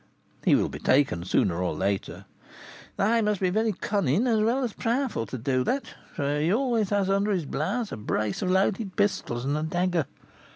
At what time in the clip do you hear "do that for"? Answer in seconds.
5.37-6.39